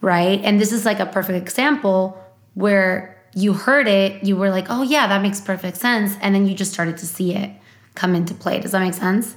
[0.00, 0.40] Right.
[0.42, 2.18] And this is like a perfect example
[2.54, 6.16] where you heard it, you were like, oh, yeah, that makes perfect sense.
[6.22, 7.50] And then you just started to see it
[7.96, 8.58] come into play.
[8.58, 9.36] Does that make sense?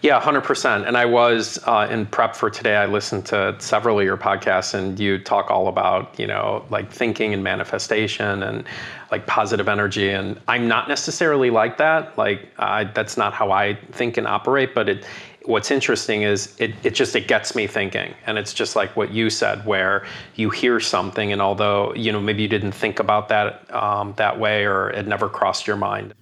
[0.00, 0.86] Yeah, 100%.
[0.86, 4.74] And I was uh, in prep for today, I listened to several of your podcasts
[4.74, 8.64] and you talk all about, you know, like thinking and manifestation and
[9.10, 10.10] like positive energy.
[10.10, 12.16] And I'm not necessarily like that.
[12.16, 14.74] Like, that's not how I think and operate.
[14.74, 15.04] But it,
[15.48, 19.10] what's interesting is it, it just it gets me thinking and it's just like what
[19.10, 23.30] you said where you hear something and although you know maybe you didn't think about
[23.30, 26.12] that um, that way or it never crossed your mind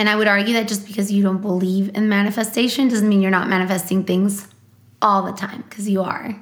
[0.00, 3.30] and I would argue that just because you don't believe in manifestation doesn't mean you're
[3.30, 4.48] not manifesting things
[5.02, 6.34] all the time, because you are.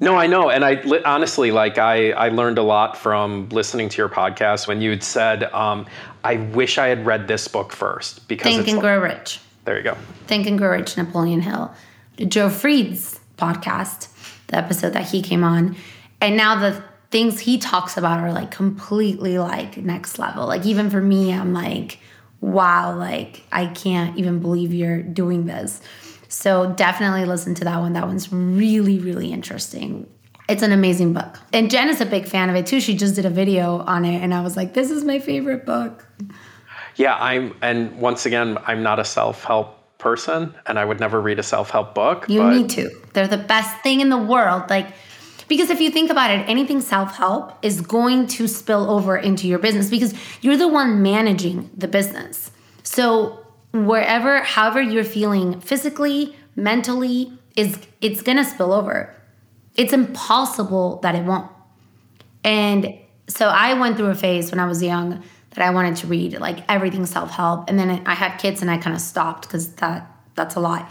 [0.00, 0.50] No, I know.
[0.50, 4.80] And I honestly, like, I, I learned a lot from listening to your podcast when
[4.80, 5.86] you had said, um,
[6.24, 8.26] I wish I had read this book first.
[8.26, 9.38] because Think and Grow Rich.
[9.64, 9.96] There you go.
[10.26, 11.72] Think and Grow Rich, Napoleon Hill.
[12.16, 14.08] Joe Fried's podcast,
[14.48, 15.76] the episode that he came on.
[16.20, 20.48] And now the things he talks about are like completely like next level.
[20.48, 22.00] Like, even for me, I'm like,
[22.44, 25.80] wow, like I can't even believe you're doing this.
[26.28, 27.94] So definitely listen to that one.
[27.94, 30.06] That one's really, really interesting.
[30.48, 31.38] It's an amazing book.
[31.54, 32.80] And Jen is a big fan of it too.
[32.80, 35.64] She just did a video on it and I was like, this is my favorite
[35.64, 36.06] book.
[36.96, 41.38] Yeah, I'm and once again, I'm not a self-help person and I would never read
[41.38, 42.28] a self-help book.
[42.28, 42.90] You need to.
[43.14, 44.68] They're the best thing in the world.
[44.68, 44.88] Like
[45.48, 49.46] because if you think about it, anything self help is going to spill over into
[49.46, 52.50] your business because you're the one managing the business.
[52.82, 59.14] So, wherever, however you're feeling physically, mentally, is it's gonna spill over.
[59.76, 61.50] It's impossible that it won't.
[62.44, 66.06] And so I went through a phase when I was young that I wanted to
[66.06, 69.42] read like everything self help, and then I had kids and I kind of stopped
[69.42, 70.90] because that that's a lot.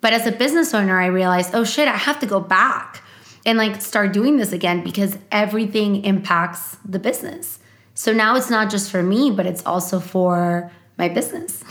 [0.00, 3.02] But as a business owner, I realized, oh shit, I have to go back
[3.46, 7.58] and like start doing this again because everything impacts the business.
[7.94, 11.62] So now it's not just for me, but it's also for my business.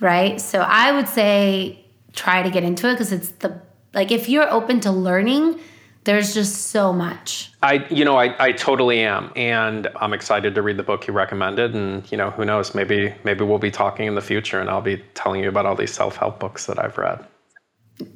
[0.00, 0.40] Right?
[0.40, 3.60] So I would say try to get into it because it's the
[3.94, 5.58] like if you're open to learning,
[6.04, 7.52] there's just so much.
[7.62, 11.12] I, you know, I, I totally am, and I'm excited to read the book you
[11.12, 11.74] recommended.
[11.74, 12.74] And you know, who knows?
[12.74, 15.74] Maybe maybe we'll be talking in the future, and I'll be telling you about all
[15.74, 17.24] these self help books that I've read.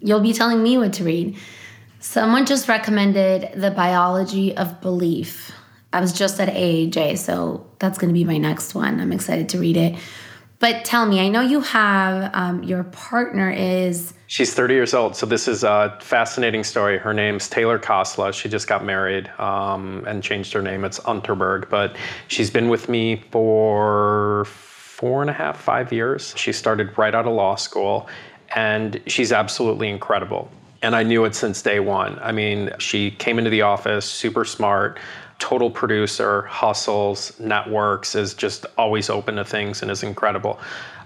[0.01, 1.37] You'll be telling me what to read.
[2.03, 5.53] Someone just recommended The Biology of Belief.
[5.93, 8.99] I was just at AAJ, so that's going to be my next one.
[8.99, 9.97] I'm excited to read it.
[10.59, 14.15] But tell me, I know you have um, your partner is.
[14.27, 15.15] She's 30 years old.
[15.15, 16.99] So this is a fascinating story.
[16.99, 18.35] Her name's Taylor Kosla.
[18.35, 20.85] She just got married um, and changed her name.
[20.85, 21.71] It's Unterberg.
[21.71, 21.95] But
[22.27, 26.35] she's been with me for four and a half, five years.
[26.37, 28.09] She started right out of law school,
[28.57, 30.51] and she's absolutely incredible.
[30.83, 32.18] And I knew it since day one.
[32.21, 34.99] I mean, she came into the office super smart,
[35.38, 40.61] total producer, hustles, networks, is just always open to things and is incredible.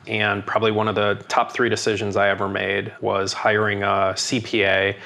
[0.06, 4.96] And probably one of the top three decisions I ever made was hiring a CPA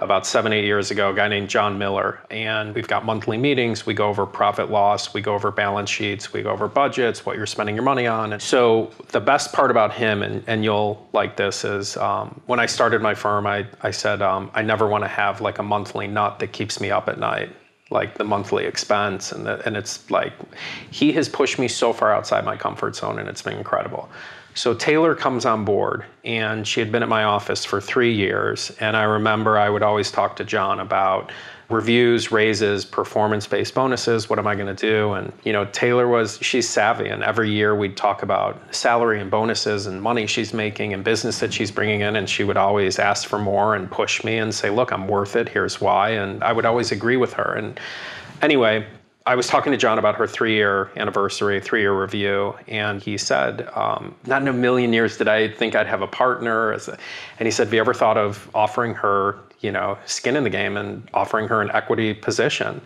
[0.00, 2.20] about seven, eight years ago, a guy named John Miller.
[2.30, 3.86] And we've got monthly meetings.
[3.86, 7.36] We go over profit loss, we go over balance sheets, we go over budgets, what
[7.36, 8.32] you're spending your money on.
[8.32, 12.60] And so the best part about him, and, and you'll like this, is um, when
[12.60, 15.62] I started my firm, I, I said, um, I never want to have like a
[15.62, 17.50] monthly nut that keeps me up at night
[17.90, 20.32] like the monthly expense and the, and it's like
[20.90, 24.08] he has pushed me so far outside my comfort zone and it's been incredible
[24.56, 28.72] so Taylor comes on board, and she had been at my office for three years.
[28.80, 31.30] And I remember I would always talk to John about
[31.68, 34.30] reviews, raises, performance based bonuses.
[34.30, 35.12] What am I going to do?
[35.12, 37.08] And, you know, Taylor was, she's savvy.
[37.08, 41.38] And every year we'd talk about salary and bonuses and money she's making and business
[41.40, 42.16] that she's bringing in.
[42.16, 45.36] And she would always ask for more and push me and say, look, I'm worth
[45.36, 45.50] it.
[45.50, 46.10] Here's why.
[46.10, 47.54] And I would always agree with her.
[47.56, 47.78] And
[48.40, 48.86] anyway,
[49.26, 53.18] I was talking to John about her three year anniversary, three year review, and he
[53.18, 56.72] said, um, Not in a million years did I think I'd have a partner.
[56.72, 56.80] A,
[57.40, 60.50] and he said, Have you ever thought of offering her, you know, skin in the
[60.50, 62.80] game and offering her an equity position?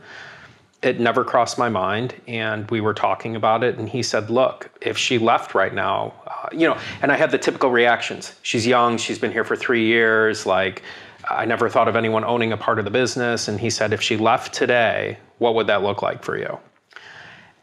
[0.83, 4.71] it never crossed my mind and we were talking about it and he said look
[4.81, 8.67] if she left right now uh, you know and i had the typical reactions she's
[8.67, 10.83] young she's been here for three years like
[11.29, 14.01] i never thought of anyone owning a part of the business and he said if
[14.01, 16.59] she left today what would that look like for you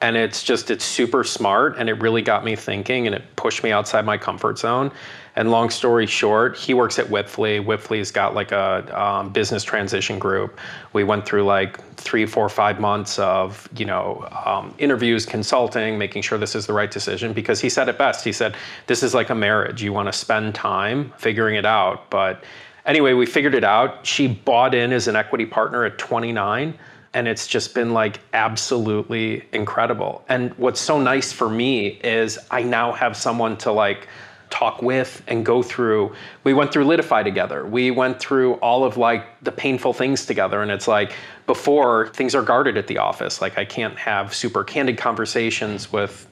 [0.02, 3.64] and it's just it's super smart and it really got me thinking and it pushed
[3.64, 4.92] me outside my comfort zone
[5.38, 7.64] and long story short, he works at Wipfli.
[7.64, 10.60] Wipfli's got like a um, business transition group.
[10.94, 16.24] We went through like three, four, five months of you know um, interviews, consulting, making
[16.24, 17.34] sure this is the right decision.
[17.34, 18.26] Because he said it best.
[18.26, 18.56] He said
[18.88, 19.84] this is like a marriage.
[19.84, 22.10] You want to spend time figuring it out.
[22.10, 22.44] But
[22.88, 24.08] anyway, we figured it out.
[24.08, 26.74] She bought in as an equity partner at 29
[27.18, 30.24] and it's just been like absolutely incredible.
[30.30, 34.08] And what's so nice for me is I now have someone to like
[34.52, 36.14] talk with and go through.
[36.44, 37.66] We went through litify together.
[37.66, 40.62] We went through all of like the painful things together.
[40.62, 41.14] And it's like
[41.48, 43.42] before things are guarded at the office.
[43.42, 46.30] Like i can't have super candid conversations with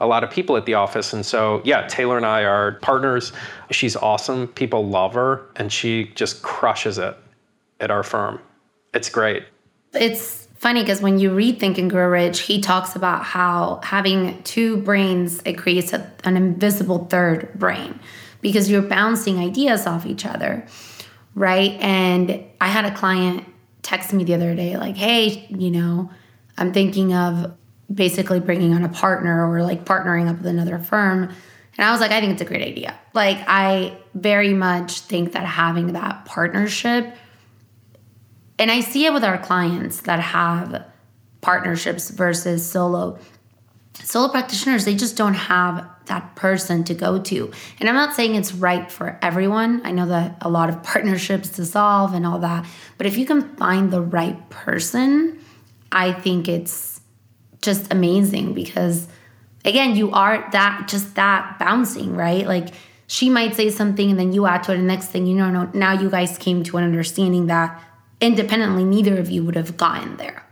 [0.00, 1.12] a lot of people at the office.
[1.12, 3.34] And so yeah taylor and i are partners.
[3.70, 4.48] She's awesome.
[4.48, 7.18] People love her and she just crushes it
[7.80, 8.40] at our firm.
[8.94, 9.44] It's great
[9.94, 14.42] it's funny because when you read Think and Grow Rich, he talks about how having
[14.44, 17.98] two brains it creates a, an invisible third brain
[18.40, 20.64] because you're bouncing ideas off each other,
[21.34, 21.72] right?
[21.80, 23.44] And I had a client
[23.82, 26.10] text me the other day like, "Hey, you know,
[26.56, 27.52] I'm thinking of
[27.92, 31.24] basically bringing on a partner or like partnering up with another firm."
[31.76, 35.32] And I was like, "I think it's a great idea." Like I very much think
[35.32, 37.16] that having that partnership
[38.62, 40.84] and I see it with our clients that have
[41.40, 43.18] partnerships versus solo.
[43.94, 47.50] Solo practitioners, they just don't have that person to go to.
[47.80, 49.82] And I'm not saying it's right for everyone.
[49.84, 52.64] I know that a lot of partnerships dissolve and all that.
[52.98, 55.40] But if you can find the right person,
[55.90, 57.00] I think it's
[57.62, 59.08] just amazing because
[59.64, 62.46] again, you are that just that bouncing, right?
[62.46, 62.68] Like
[63.08, 64.78] she might say something and then you add to it.
[64.78, 67.82] And next thing you know, now you guys came to an understanding that
[68.22, 70.46] independently, neither of you would have gotten there.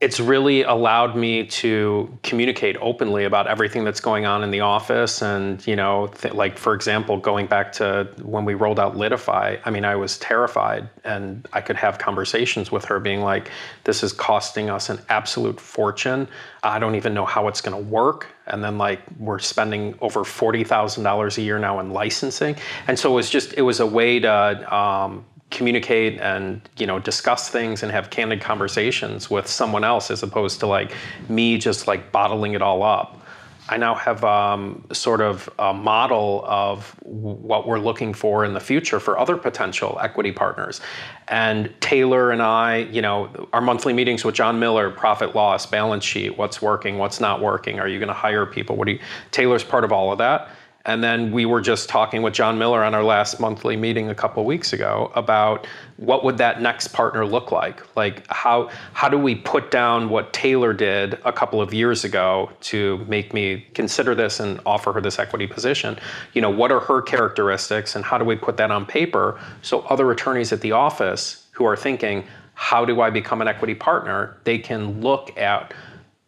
[0.00, 5.22] It's really allowed me to communicate openly about everything that's going on in the office.
[5.22, 9.60] And, you know, th- like, for example, going back to when we rolled out Litify,
[9.64, 13.50] I mean, I was terrified and I could have conversations with her being like,
[13.84, 16.28] this is costing us an absolute fortune.
[16.62, 18.26] I don't even know how it's going to work.
[18.46, 22.56] And then, like, we're spending over $40,000 a year now in licensing.
[22.88, 26.98] And so it was just, it was a way to, um, communicate and you know
[26.98, 30.92] discuss things and have candid conversations with someone else as opposed to like
[31.28, 33.20] me just like bottling it all up.
[33.66, 38.60] I now have um, sort of a model of what we're looking for in the
[38.60, 40.82] future for other potential equity partners.
[41.28, 46.04] And taylor and i you know our monthly meetings with john miller profit loss balance
[46.04, 48.76] sheet what's working what's not working are you going to hire people?
[48.76, 48.98] What do you
[49.30, 50.50] taylor's part of all of that
[50.86, 54.14] and then we were just talking with John Miller on our last monthly meeting a
[54.14, 55.66] couple weeks ago about
[55.96, 57.96] what would that next partner look like?
[57.96, 62.50] Like how how do we put down what Taylor did a couple of years ago
[62.62, 65.98] to make me consider this and offer her this equity position?
[66.34, 69.80] You know, what are her characteristics and how do we put that on paper so
[69.82, 74.36] other attorneys at the office who are thinking, how do I become an equity partner?
[74.44, 75.72] They can look at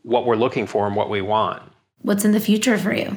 [0.02, 1.62] what we're looking for and what we want.
[2.00, 3.16] What's in the future for you?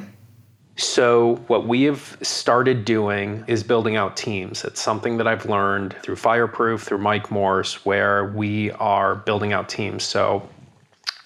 [0.80, 4.64] So, what we have started doing is building out teams.
[4.64, 9.68] It's something that I've learned through Fireproof, through Mike Morse, where we are building out
[9.68, 10.04] teams.
[10.04, 10.48] So,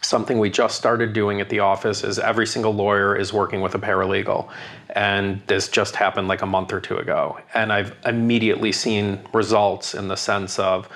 [0.03, 3.77] something we just started doing at the office is every single lawyer is working with
[3.77, 4.51] a paralegal.
[4.91, 7.39] And this just happened like a month or two ago.
[7.55, 10.89] And I've immediately seen results in the sense of,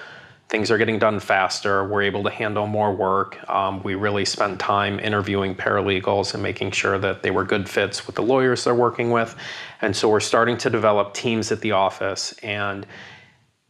[0.49, 1.87] things are getting done faster.
[1.87, 3.39] We're able to handle more work.
[3.51, 8.07] Um, we really spent time interviewing paralegals and making sure that they were good fits
[8.07, 9.37] with the lawyers they're working with.
[9.83, 12.33] And so we're starting to develop teams at the office.
[12.43, 12.87] And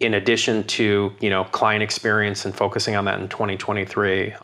[0.01, 4.35] in addition to you know client experience and focusing on that in 2023,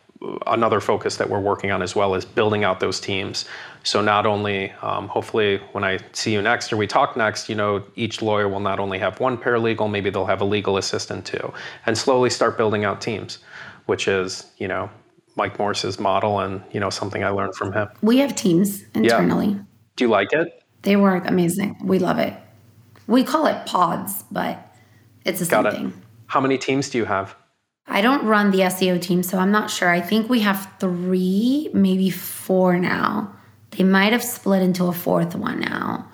[0.47, 3.45] another focus that we're working on as well is building out those teams.
[3.83, 7.55] So not only, um, hopefully, when I see you next or we talk next, you
[7.55, 11.25] know, each lawyer will not only have one paralegal, maybe they'll have a legal assistant
[11.25, 11.53] too,
[11.85, 13.39] and slowly start building out teams,
[13.85, 14.89] which is, you know,
[15.35, 17.89] Mike Morse's model and you know something I learned from him.
[18.01, 19.47] We have teams internally.
[19.47, 19.59] Yeah.
[19.97, 20.63] Do you like it?
[20.81, 21.77] They work amazing.
[21.83, 22.33] We love it.
[23.07, 24.73] We call it pods, but
[25.25, 25.91] it's the Got same it.
[25.91, 26.01] thing.
[26.27, 27.35] How many teams do you have?
[27.87, 29.89] I don't run the SEO team, so I'm not sure.
[29.89, 33.33] I think we have three, maybe four now.
[33.71, 36.09] They might have split into a fourth one now.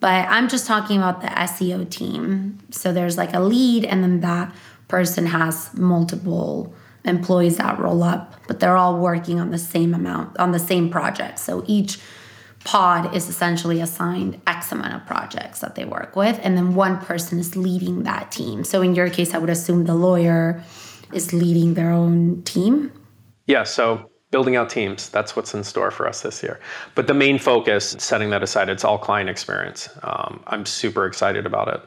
[0.00, 2.58] But I'm just talking about the SEO team.
[2.70, 4.54] So there's like a lead, and then that
[4.86, 6.72] person has multiple
[7.04, 10.88] employees that roll up, but they're all working on the same amount, on the same
[10.90, 11.38] project.
[11.38, 11.98] So each
[12.64, 16.98] pod is essentially assigned X amount of projects that they work with, and then one
[16.98, 18.62] person is leading that team.
[18.64, 20.62] So in your case, I would assume the lawyer
[21.12, 22.92] is leading their own team.
[23.46, 26.60] Yeah, so building out teams, that's what's in store for us this year.
[26.94, 29.88] But the main focus, setting that aside, it's all client experience.
[30.02, 31.80] Um, I'm super excited about it.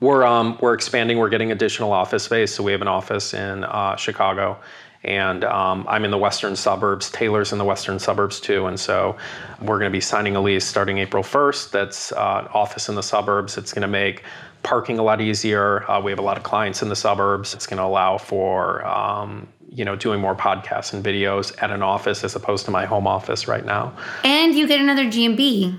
[0.00, 2.54] We're, um, we're expanding, we're getting additional office space.
[2.54, 4.58] So we have an office in uh, Chicago
[5.02, 7.10] and um, I'm in the western suburbs.
[7.10, 9.16] Taylor's in the western suburbs too, and so
[9.60, 11.70] we're going to be signing a lease starting April 1st.
[11.70, 13.56] That's uh, office in the suburbs.
[13.56, 14.24] It's going to make
[14.62, 15.88] parking a lot easier.
[15.90, 17.54] Uh, we have a lot of clients in the suburbs.
[17.54, 21.82] It's going to allow for um, you know doing more podcasts and videos at an
[21.82, 23.94] office as opposed to my home office right now.
[24.24, 25.78] And you get another GMB,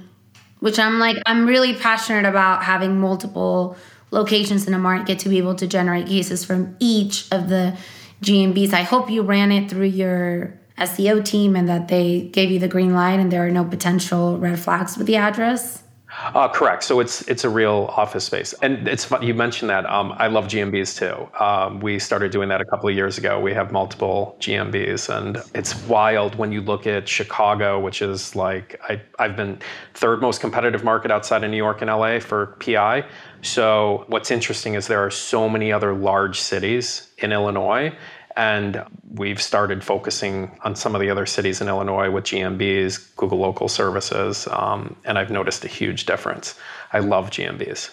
[0.59, 3.77] which I'm like I'm really passionate about having multiple
[4.11, 7.77] locations in a market to be able to generate cases from each of the
[8.21, 8.73] GMBs.
[8.73, 12.67] I hope you ran it through your SEO team and that they gave you the
[12.67, 15.83] green light and there are no potential red flags with the address.
[16.23, 16.83] Uh, correct.
[16.83, 19.23] So it's it's a real office space, and it's fun.
[19.23, 19.85] You mentioned that.
[19.87, 21.43] Um, I love GMBs too.
[21.43, 23.39] Um, we started doing that a couple of years ago.
[23.39, 28.79] We have multiple GMBs, and it's wild when you look at Chicago, which is like
[28.87, 29.59] I, I've been
[29.95, 33.03] third most competitive market outside of New York and LA for PI.
[33.41, 37.95] So what's interesting is there are so many other large cities in Illinois.
[38.35, 43.39] And we've started focusing on some of the other cities in Illinois with GMBs, Google
[43.39, 46.55] Local Services, um, and I've noticed a huge difference.
[46.93, 47.91] I love GMBs.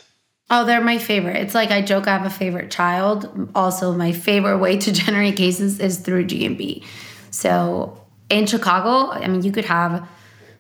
[0.51, 1.36] Oh, they're my favorite.
[1.36, 3.51] It's like I joke I have a favorite child.
[3.55, 6.84] Also, my favorite way to generate cases is through GMB.
[7.30, 10.09] So in Chicago, I mean, you could have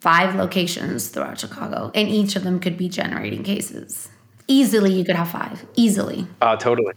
[0.00, 4.08] five locations throughout Chicago, and each of them could be generating cases.
[4.46, 5.64] Easily, you could have five.
[5.74, 6.26] Easily.
[6.40, 6.94] Uh, totally.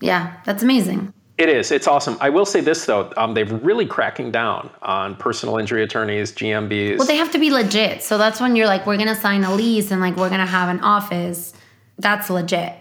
[0.00, 1.12] Yeah, that's amazing.
[1.38, 1.70] It is.
[1.70, 2.18] It's awesome.
[2.20, 6.98] I will say this though, um, they're really cracking down on personal injury attorneys, GMBs.
[6.98, 8.02] Well, they have to be legit.
[8.02, 10.68] So that's when you're like, we're gonna sign a lease and like we're gonna have
[10.68, 11.54] an office.
[11.96, 12.74] That's legit.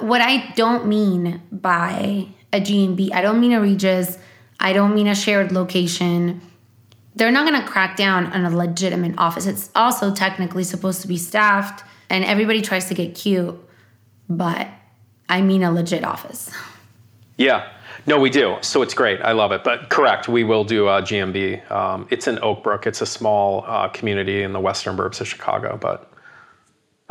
[0.00, 4.18] What I don't mean by a GMB, I don't mean a Regus,
[4.60, 6.42] I don't mean a shared location.
[7.14, 9.46] They're not gonna crack down on a legitimate office.
[9.46, 13.58] It's also technically supposed to be staffed, and everybody tries to get cute,
[14.28, 14.68] but
[15.30, 16.50] I mean a legit office.
[17.36, 17.70] Yeah.
[18.06, 18.56] No, we do.
[18.62, 19.20] So it's great.
[19.20, 19.62] I love it.
[19.64, 21.70] But correct, we will do a GMB.
[21.70, 22.86] Um, it's in Oak Brook.
[22.86, 26.12] It's a small uh, community in the western burbs of Chicago, but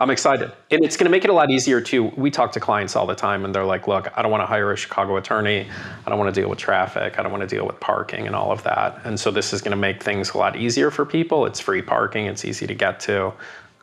[0.01, 0.51] I'm excited.
[0.71, 2.05] And it's going to make it a lot easier too.
[2.17, 4.47] We talk to clients all the time and they're like, look, I don't want to
[4.47, 5.69] hire a Chicago attorney.
[6.05, 7.19] I don't want to deal with traffic.
[7.19, 8.99] I don't want to deal with parking and all of that.
[9.03, 11.45] And so this is going to make things a lot easier for people.
[11.45, 13.31] It's free parking, it's easy to get to,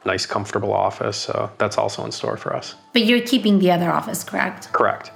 [0.05, 1.17] nice, comfortable office.
[1.17, 2.75] So that's also in store for us.
[2.93, 4.73] But you're keeping the other office, correct?
[4.73, 5.13] Correct.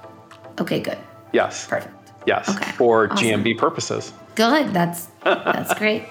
[0.60, 0.98] Okay, good.
[1.32, 1.66] Yes.
[1.66, 1.94] Perfect.
[2.26, 2.48] Yes.
[2.48, 3.26] Okay, For awesome.
[3.42, 4.12] GMB purposes.
[4.34, 4.72] Good.
[4.72, 6.04] That's that's great.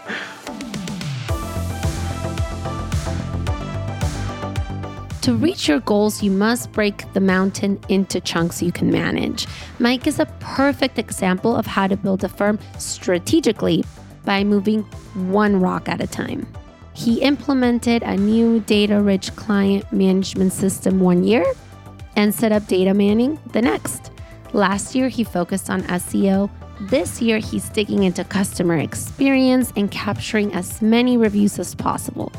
[5.22, 9.46] To reach your goals, you must break the mountain into chunks you can manage.
[9.78, 13.84] Mike is a perfect example of how to build a firm strategically
[14.26, 14.82] by moving
[15.30, 16.48] one rock at a time.
[16.94, 21.46] He implemented a new data rich client management system one year
[22.16, 24.11] and set up data manning the next.
[24.54, 26.50] Last year, he focused on SEO.
[26.82, 32.32] This year, he's digging into customer experience and capturing as many reviews as possible.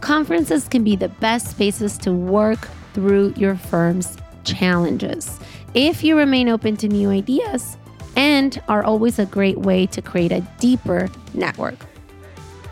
[0.00, 5.38] Conferences can be the best spaces to work through your firm's challenges.
[5.74, 7.76] If you remain open to new ideas
[8.16, 11.76] and are always a great way to create a deeper network.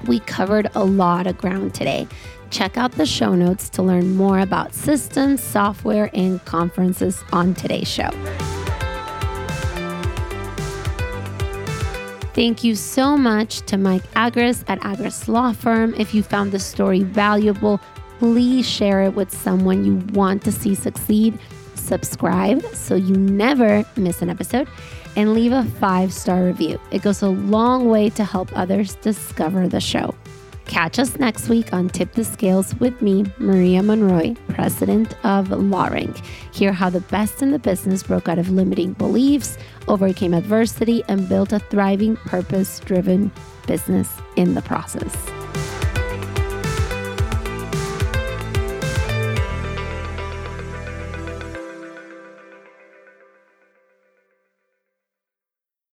[0.07, 2.09] We covered a lot of ground today.
[2.51, 7.89] Check out the show notes to learn more about systems, software, and conferences on today's
[7.89, 8.11] show.
[12.35, 15.95] Thank you so much to Mike Agruss at Agruss Law Firm.
[15.97, 17.81] If you found this story valuable,
[18.19, 21.39] please share it with someone you want to see succeed.
[21.77, 24.67] Subscribe so you never miss an episode
[25.15, 26.81] and leave a five star review.
[26.91, 30.13] It goes a long way to help others discover the show.
[30.67, 36.25] Catch us next week on Tip the Scales with me, Maria Monroy, president of LawRank.
[36.53, 39.59] Hear how the best in the business broke out of limiting beliefs,
[39.89, 43.31] overcame adversity, and built a thriving, purpose driven
[43.67, 45.44] business in the process.